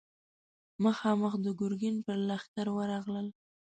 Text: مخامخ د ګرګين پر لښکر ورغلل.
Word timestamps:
مخامخ 0.83 1.33
د 1.45 1.47
ګرګين 1.59 1.95
پر 2.05 2.17
لښکر 2.27 2.67
ورغلل. 2.77 3.27